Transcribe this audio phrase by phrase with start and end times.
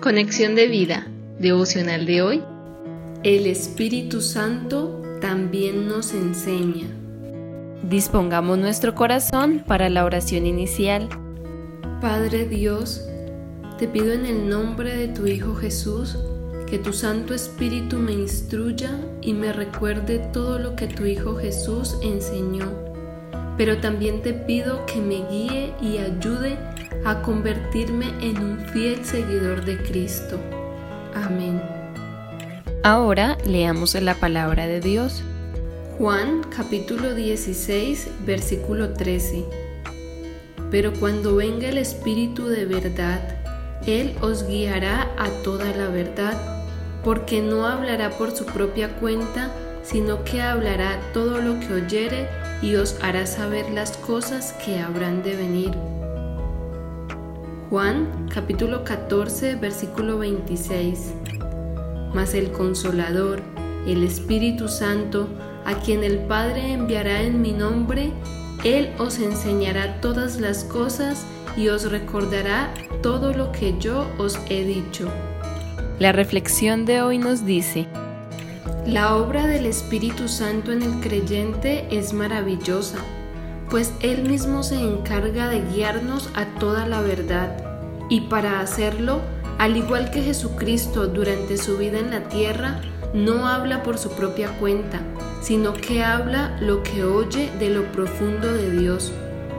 [0.00, 1.06] Conexión de vida,
[1.38, 2.42] devocional de hoy.
[3.22, 6.86] El Espíritu Santo también nos enseña.
[7.82, 11.06] Dispongamos nuestro corazón para la oración inicial.
[12.00, 13.06] Padre Dios,
[13.78, 16.16] te pido en el nombre de tu Hijo Jesús
[16.66, 21.98] que tu Santo Espíritu me instruya y me recuerde todo lo que tu Hijo Jesús
[22.02, 22.72] enseñó.
[23.58, 26.56] Pero también te pido que me guíe y ayude
[27.10, 30.38] a convertirme en un fiel seguidor de Cristo.
[31.12, 31.60] Amén.
[32.84, 35.24] Ahora leamos la palabra de Dios.
[35.98, 39.44] Juan capítulo 16 versículo 13.
[40.70, 43.20] Pero cuando venga el Espíritu de verdad,
[43.88, 46.62] Él os guiará a toda la verdad,
[47.02, 49.50] porque no hablará por su propia cuenta,
[49.82, 52.28] sino que hablará todo lo que oyere
[52.62, 55.99] y os hará saber las cosas que habrán de venir.
[57.70, 61.14] Juan capítulo 14 versículo 26.
[62.12, 63.42] Mas el consolador,
[63.86, 65.28] el Espíritu Santo,
[65.64, 68.10] a quien el Padre enviará en mi nombre,
[68.64, 71.24] Él os enseñará todas las cosas
[71.56, 75.08] y os recordará todo lo que yo os he dicho.
[76.00, 77.86] La reflexión de hoy nos dice,
[78.84, 82.98] la obra del Espíritu Santo en el creyente es maravillosa
[83.70, 87.69] pues Él mismo se encarga de guiarnos a toda la verdad.
[88.10, 89.20] Y para hacerlo,
[89.58, 92.82] al igual que Jesucristo durante su vida en la tierra,
[93.14, 95.00] no habla por su propia cuenta,
[95.40, 99.10] sino que habla lo que oye de lo profundo de Dios.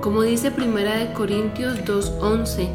[0.00, 2.68] Como dice Primera de Corintios 2:11,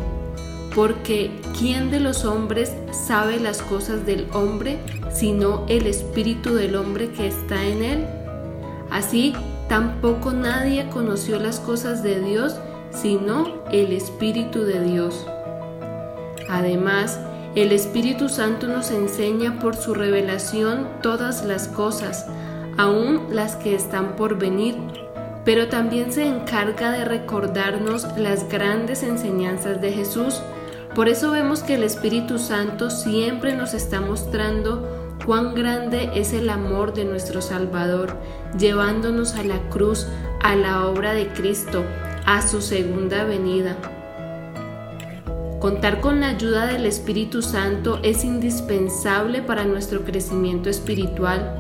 [0.74, 4.80] porque ¿quién de los hombres sabe las cosas del hombre
[5.12, 8.06] sino el espíritu del hombre que está en él?
[8.90, 9.36] Así
[9.74, 12.58] Tampoco nadie conoció las cosas de Dios
[12.92, 15.26] sino el Espíritu de Dios.
[16.54, 17.20] Además,
[17.56, 22.28] el Espíritu Santo nos enseña por su revelación todas las cosas,
[22.78, 24.76] aun las que están por venir,
[25.46, 30.44] pero también se encarga de recordarnos las grandes enseñanzas de Jesús.
[30.94, 36.52] Por eso vemos que el Espíritu Santo siempre nos está mostrando cuán grande es el
[36.52, 38.16] amor de nuestro Salvador,
[38.60, 40.06] llevándonos a la cruz,
[40.44, 41.84] a la obra de Cristo,
[42.28, 43.76] a su segunda venida.
[45.64, 51.58] Contar con la ayuda del Espíritu Santo es indispensable para nuestro crecimiento espiritual.